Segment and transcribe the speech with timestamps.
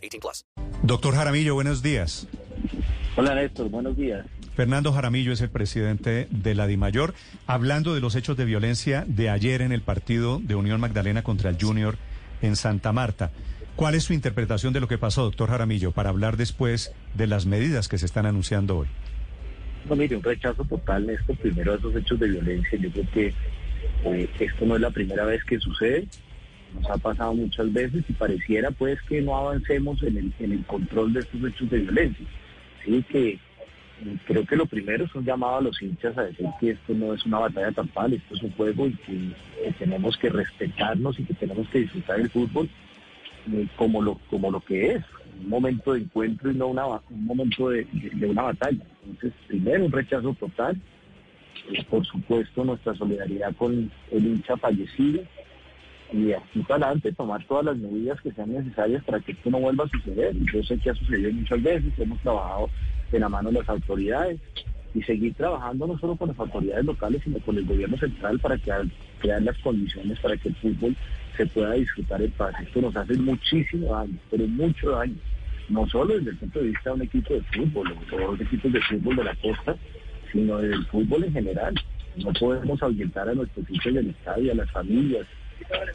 [0.00, 0.44] 18 plus.
[0.82, 2.26] Doctor Jaramillo, buenos días.
[3.16, 4.26] Hola Néstor, buenos días.
[4.54, 7.14] Fernando Jaramillo es el presidente de la DIMAYOR,
[7.46, 11.50] hablando de los hechos de violencia de ayer en el partido de Unión Magdalena contra
[11.50, 11.96] el Junior
[12.42, 13.30] en Santa Marta.
[13.76, 17.46] ¿Cuál es su interpretación de lo que pasó, doctor Jaramillo, para hablar después de las
[17.46, 18.88] medidas que se están anunciando hoy?
[19.88, 22.78] No, mire, un rechazo total, Néstor, primero a esos hechos de violencia.
[22.78, 23.34] Yo creo que
[24.04, 26.06] eh, esto no es la primera vez que sucede,
[26.74, 31.20] nos ha pasado muchas veces y pareciera pues que no avancemos en el, control de
[31.20, 32.26] estos hechos de violencia.
[32.80, 33.38] Así que eh,
[34.24, 37.14] creo que lo primero es un llamado a los hinchas a decir que esto no
[37.14, 41.34] es una batalla campal, esto es un juego y que, tenemos que respetarnos y que
[41.34, 42.68] tenemos que disfrutar el fútbol
[43.52, 45.04] eh, como, lo, como lo que es,
[45.40, 47.86] un momento de encuentro y no una, un momento de,
[48.22, 48.84] una batalla.
[49.04, 50.80] Entonces, primero, un rechazo total.
[51.72, 55.22] Eh, por supuesto, nuestra solidaridad con el hincha fallecido.
[56.12, 59.60] Y aquí para adelante tomar todas las medidas que sean necesarias para que esto no
[59.60, 60.34] vuelva a suceder.
[60.52, 62.68] Yo sé que ha sucedido muchas veces, hemos trabajado
[63.12, 64.40] de la mano de las autoridades
[64.92, 68.58] y seguir trabajando no solo con las autoridades locales, sino con el gobierno central para
[68.58, 68.84] crear,
[69.20, 70.96] crear las condiciones para que el fútbol
[71.36, 72.54] se pueda disfrutar en paz.
[72.60, 75.14] Esto nos hace muchísimo daño, pero mucho daño
[75.70, 78.72] no solo desde el punto de vista de un equipo de fútbol o los equipos
[78.72, 79.76] de fútbol de la costa,
[80.32, 81.74] sino del fútbol en general.
[82.16, 85.26] No podemos ahuyentar a nuestros hijos del estadio, a las familias,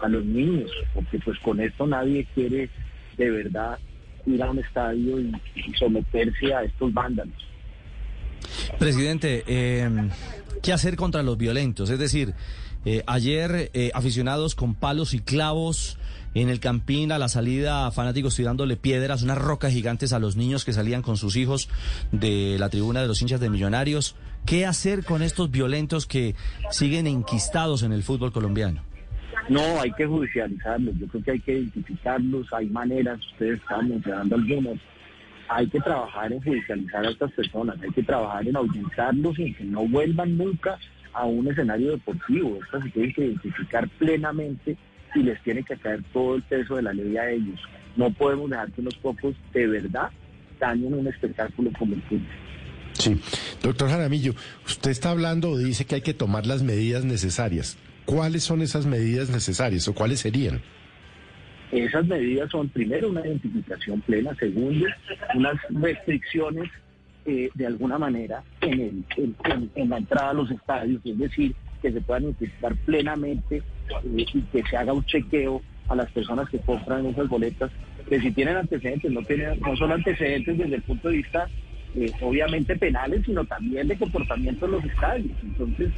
[0.01, 2.69] a los niños, porque pues con esto nadie quiere
[3.17, 3.77] de verdad
[4.25, 5.31] ir a un estadio y,
[5.77, 7.35] someterse a estos vándalos.
[8.79, 9.89] Presidente, eh,
[10.61, 11.89] ¿qué hacer contra los violentos?
[11.89, 12.33] Es decir,
[12.85, 15.97] eh, ayer eh, aficionados con palos y clavos
[16.35, 20.65] en el Campín, a la salida, fanáticos tirándole piedras, unas rocas gigantes a los niños
[20.65, 21.69] que salían con sus hijos
[22.11, 24.15] de la tribuna de los hinchas de Millonarios.
[24.45, 26.35] ¿Qué hacer con estos violentos que
[26.69, 28.83] siguen enquistados en el fútbol colombiano?
[29.49, 30.97] No, hay que judicializarlos.
[30.97, 32.51] Yo creo que hay que identificarlos.
[32.53, 34.79] Hay maneras, ustedes están mencionando algunas.
[35.47, 37.77] Hay que trabajar en judicializar a estas personas.
[37.81, 40.77] Hay que trabajar en ahuyentarlos y que no vuelvan nunca
[41.13, 42.59] a un escenario deportivo.
[42.63, 44.75] Estas se tienen que identificar plenamente
[45.13, 47.59] y les tiene que caer todo el peso de la ley a ellos.
[47.95, 50.09] No podemos dejar que unos pocos de verdad
[50.59, 52.27] dañen un espectáculo como el fútbol.
[52.93, 53.19] Sí,
[53.61, 54.33] doctor Jaramillo,
[54.65, 57.77] usted está hablando o dice que hay que tomar las medidas necesarias.
[58.05, 60.61] ¿Cuáles son esas medidas necesarias o cuáles serían?
[61.71, 64.85] Esas medidas son, primero, una identificación plena, segundo,
[65.33, 66.69] unas restricciones
[67.25, 69.35] eh, de alguna manera en, el,
[69.75, 74.41] en la entrada a los estadios, es decir, que se puedan identificar plenamente eh, y
[74.41, 77.71] que se haga un chequeo a las personas que compran esas boletas,
[78.07, 81.47] que si tienen antecedentes, no tienen, no son antecedentes desde el punto de vista
[81.95, 85.31] eh, obviamente penales, sino también de comportamiento en los estadios.
[85.41, 85.91] Entonces,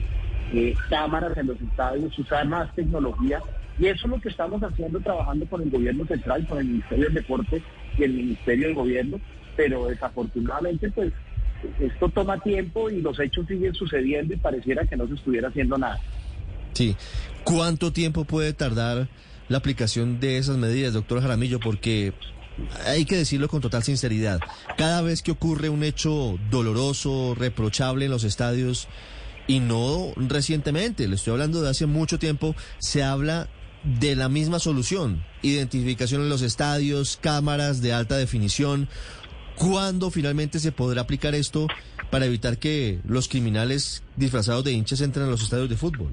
[0.54, 3.42] eh, cámaras en los estadios, usar más tecnología,
[3.80, 7.06] y eso es lo que estamos haciendo, trabajando con el gobierno central, con el Ministerio
[7.06, 7.62] del Deporte
[7.98, 9.20] y el Ministerio del Gobierno,
[9.56, 11.14] pero desafortunadamente, pues
[11.80, 15.78] esto toma tiempo y los hechos siguen sucediendo y pareciera que no se estuviera haciendo
[15.78, 16.00] nada.
[16.74, 16.96] Sí.
[17.44, 19.08] ¿Cuánto tiempo puede tardar
[19.50, 21.60] la aplicación de esas medidas, doctor Jaramillo?
[21.60, 22.14] Porque
[22.86, 24.40] hay que decirlo con total sinceridad.
[24.78, 28.88] Cada vez que ocurre un hecho doloroso, reprochable en los estadios,
[29.48, 33.48] y no recientemente, le estoy hablando de hace mucho tiempo, se habla
[33.84, 35.24] de la misma solución.
[35.42, 38.90] Identificación en los estadios, cámaras de alta definición.
[39.56, 41.68] ¿Cuándo finalmente se podrá aplicar esto
[42.12, 46.12] para evitar que los criminales disfrazados de hinchas entren a los estadios de fútbol?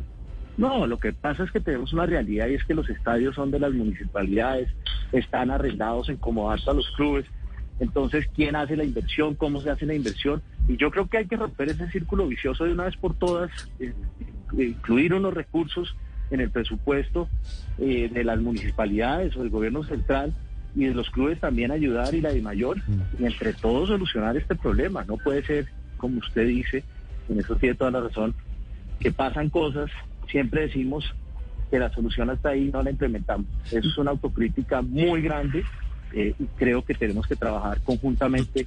[0.56, 3.50] No, lo que pasa es que tenemos una realidad y es que los estadios son
[3.50, 4.68] de las municipalidades,
[5.12, 7.26] están arrendados en como hasta los clubes.
[7.80, 9.34] Entonces, ¿quién hace la inversión?
[9.34, 10.40] ¿Cómo se hace la inversión?
[10.68, 13.50] Y yo creo que hay que romper ese círculo vicioso de una vez por todas,
[13.78, 13.92] eh,
[14.56, 15.94] incluir unos recursos
[16.30, 17.28] en el presupuesto
[17.78, 20.34] eh, de las municipalidades o del gobierno central
[20.74, 23.22] y de los clubes también ayudar y la de mayor mm.
[23.22, 25.04] y entre todos solucionar este problema.
[25.04, 25.66] No puede ser,
[25.96, 26.82] como usted dice,
[27.28, 28.34] en eso tiene toda la razón,
[28.98, 29.90] que pasan cosas,
[30.28, 31.04] siempre decimos
[31.70, 33.46] que la solución está ahí, no la implementamos.
[33.66, 35.64] Eso es una autocrítica muy grande
[36.12, 38.66] eh, y creo que tenemos que trabajar conjuntamente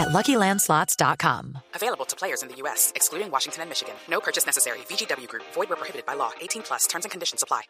[0.00, 1.58] at LuckyLandSlots.com.
[1.74, 3.94] Available to players in the U.S., excluding Washington and Michigan.
[4.08, 4.78] No purchase necessary.
[4.88, 6.32] VGW Group, void where prohibited by law.
[6.40, 7.62] 18 plus terms and conditions apply.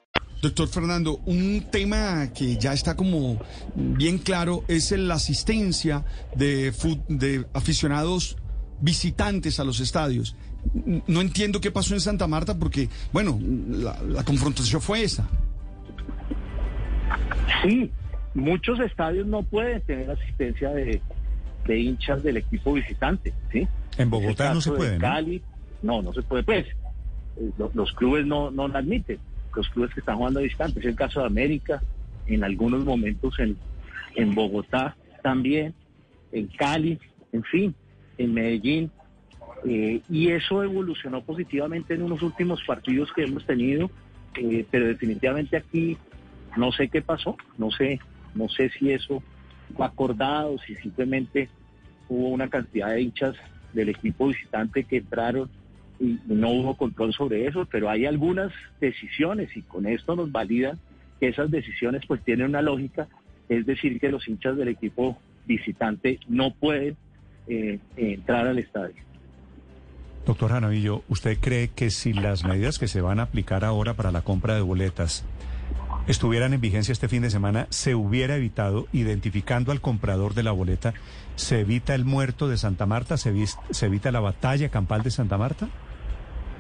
[0.42, 3.38] Doctor Fernando, un tema que ya está como
[3.74, 6.04] bien claro es la asistencia
[6.34, 6.72] de,
[7.08, 8.38] de aficionados
[8.80, 10.34] visitantes a los estadios.
[11.06, 15.28] No entiendo qué pasó en Santa Marta porque, bueno, la, la confrontación fue esa.
[17.62, 17.90] Sí,
[18.34, 21.02] muchos estadios no pueden tener asistencia de,
[21.70, 23.66] de hinchas del equipo visitante, ¿sí?
[23.96, 25.00] En Bogotá no se puede, ¿no?
[25.00, 25.42] Cali,
[25.82, 26.66] no, no se puede, pues.
[27.36, 29.18] eh, lo- Los clubes no, no lo admiten,
[29.54, 30.80] los clubes que están jugando a distante.
[30.80, 31.82] Es el caso de América,
[32.26, 33.58] en algunos momentos en,
[34.16, 35.74] en Bogotá también,
[36.32, 36.98] en Cali,
[37.32, 37.74] en fin,
[38.18, 38.90] en Medellín.
[39.64, 43.90] Eh, y eso evolucionó positivamente en unos últimos partidos que hemos tenido,
[44.36, 45.96] eh, pero definitivamente aquí
[46.56, 48.00] no sé qué pasó, no sé,
[48.34, 49.22] no sé si eso
[49.76, 51.48] fue acordado, si simplemente
[52.10, 53.36] hubo una cantidad de hinchas
[53.72, 55.48] del equipo visitante que entraron
[55.98, 60.78] y no hubo control sobre eso, pero hay algunas decisiones y con esto nos validan
[61.20, 63.06] que esas decisiones pues tienen una lógica,
[63.48, 66.96] es decir, que los hinchas del equipo visitante no pueden
[67.46, 68.96] eh, entrar al estadio.
[70.26, 74.10] Doctor Janavillo, ¿usted cree que si las medidas que se van a aplicar ahora para
[74.10, 75.24] la compra de boletas
[76.10, 80.52] estuvieran en vigencia este fin de semana, se hubiera evitado, identificando al comprador de la
[80.52, 80.92] boleta,
[81.36, 85.10] se evita el muerto de Santa Marta, se, vis- se evita la batalla campal de
[85.10, 85.68] Santa Marta?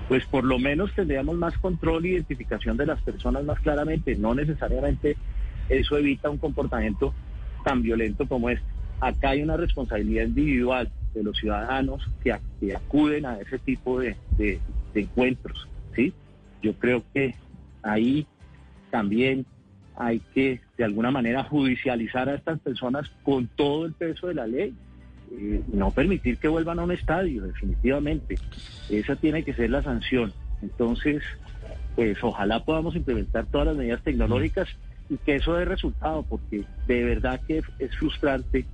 [0.08, 4.16] pues por lo menos tendríamos más control e identificación de las personas más claramente.
[4.16, 5.16] No necesariamente
[5.68, 7.14] eso evita un comportamiento
[7.64, 8.64] tan violento como este.
[9.00, 14.16] Acá hay una responsabilidad individual de los ciudadanos que, que acuden a ese tipo de,
[14.36, 14.58] de-
[14.94, 15.68] de encuentros.
[15.94, 16.12] ¿sí?
[16.60, 17.36] Yo creo que
[17.84, 18.26] ahí
[18.90, 19.46] también
[19.96, 24.46] hay que de alguna manera judicializar a estas personas con todo el peso de la
[24.46, 24.74] ley.
[25.32, 28.36] Eh, no permitir que vuelvan a un estadio, definitivamente.
[28.88, 30.32] Esa tiene que ser la sanción.
[30.62, 31.22] Entonces,
[31.94, 34.68] pues ojalá podamos implementar todas las medidas tecnológicas
[35.08, 38.64] y que eso dé resultado, porque de verdad que es frustrante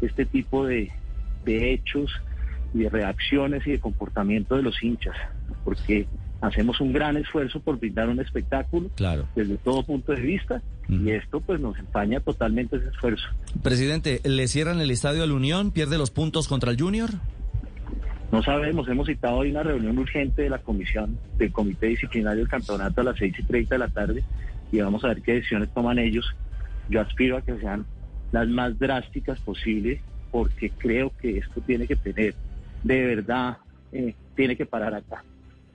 [0.00, 0.90] este tipo de,
[1.44, 2.10] de hechos
[2.74, 5.16] y de reacciones y de comportamiento de los hinchas,
[5.64, 6.06] porque
[6.42, 9.26] hacemos un gran esfuerzo por brindar un espectáculo Claro.
[9.34, 13.24] desde todo punto de vista y esto pues nos empaña totalmente ese esfuerzo.
[13.62, 15.70] Presidente, ¿le cierran el estadio a la Unión?
[15.70, 17.10] ¿Pierde los puntos contra el Junior?
[18.32, 22.48] No sabemos, hemos citado hoy una reunión urgente de la comisión, del comité disciplinario del
[22.48, 24.24] campeonato a las 6 y 30 de la tarde
[24.72, 26.26] y vamos a ver qué decisiones toman ellos.
[26.88, 27.86] Yo aspiro a que sean
[28.32, 30.00] las más drásticas posibles
[30.30, 32.34] porque creo que esto tiene que tener,
[32.82, 33.58] de verdad,
[33.92, 35.22] eh, tiene que parar acá.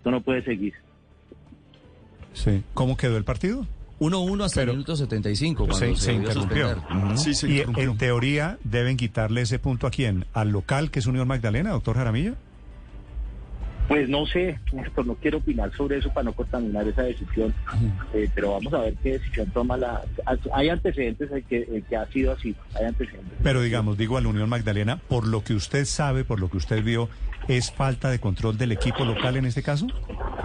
[0.08, 0.74] Esto no puede seguir.
[2.34, 2.64] Sí.
[2.74, 3.66] ¿Cómo quedó el partido?
[4.00, 6.82] 1-1 hasta Pero- el minuto 75, cuando Se- se, interrumpió.
[7.16, 7.84] Sí, se y interrumpió.
[7.92, 10.24] en teoría deben quitarle ese punto a quién?
[10.34, 12.36] ¿Al local que es Unión Magdalena, doctor Jaramillo?
[13.90, 14.60] Pues no sé,
[15.06, 17.54] no quiero opinar sobre eso para no contaminar esa decisión,
[18.14, 20.04] eh, pero vamos a ver qué decisión toma la...
[20.54, 23.34] Hay antecedentes en que, en que ha sido así, hay antecedentes.
[23.44, 26.58] Pero digamos, digo a la Unión Magdalena, por lo que usted sabe, por lo que
[26.58, 27.10] usted vio,
[27.48, 29.88] ¿es falta de control del equipo local en este caso?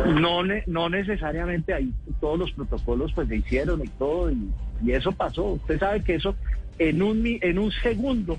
[0.06, 4.50] No, ne- no necesariamente ahí todos los protocolos pues se hicieron y todo y,
[4.84, 5.44] y eso pasó.
[5.44, 6.34] Usted sabe que eso
[6.78, 8.38] en un mi- en un segundo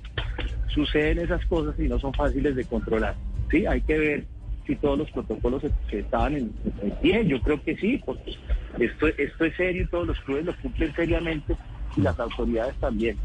[0.73, 3.15] suceden esas cosas y no son fáciles de controlar.
[3.51, 4.25] Sí, hay que ver
[4.65, 7.25] si todos los protocolos se, se estaban en, en pie.
[7.27, 8.35] Yo creo que sí, porque
[8.79, 11.55] esto esto es serio y todos los clubes lo cumplen seriamente
[11.95, 13.17] y las autoridades también.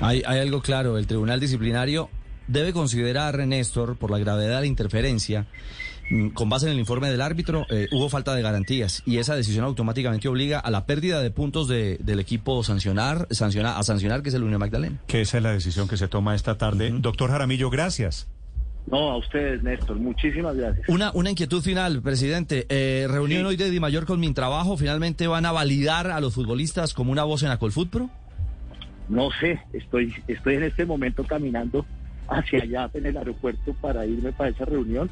[0.00, 2.10] Hay, hay algo claro, el Tribunal Disciplinario
[2.48, 5.46] debe considerar, Néstor, por la gravedad de la interferencia,
[6.10, 9.34] mm, con base en el informe del árbitro, eh, hubo falta de garantías y esa
[9.36, 14.22] decisión automáticamente obliga a la pérdida de puntos de- del equipo sancionar, sancionar, a sancionar,
[14.22, 15.00] que es el Unión Magdalena.
[15.06, 16.90] Que esa es la decisión que se toma esta tarde.
[16.94, 18.28] Doctor Jaramillo, gracias.
[18.86, 20.86] No, a ustedes, Néstor, muchísimas gracias.
[20.90, 22.66] Una, una inquietud final, presidente.
[22.68, 23.46] Eh, reunión Sí.
[23.46, 24.76] hoy de Di Mayor con Mintrabajo.
[24.76, 28.10] ¿Finalmente van a validar a los futbolistas como una voz en Acolfutpro?
[29.08, 31.86] No sé, estoy, estoy en este momento caminando
[32.28, 35.10] hacia allá en el aeropuerto para irme para esa reunión.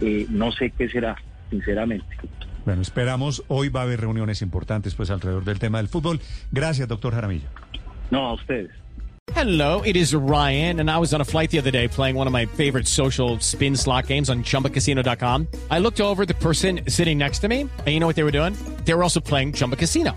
[0.00, 1.16] Eh, no sé qué será,
[1.50, 2.06] sinceramente.
[2.64, 3.42] Bueno, esperamos.
[3.48, 6.20] Hoy va a haber reuniones importantes pues alrededor del tema del fútbol.
[6.52, 7.48] Gracias, doctor Jaramillo.
[8.10, 8.70] No, a ustedes.
[9.34, 12.26] Hello, it is Ryan, and I was on a flight the other day playing one
[12.26, 15.46] of my favorite social spin slot games on chumbacasino.com.
[15.70, 18.24] I looked over at the person sitting next to me, and you know what they
[18.24, 18.56] were doing?
[18.84, 20.16] They were also playing Chumba Casino.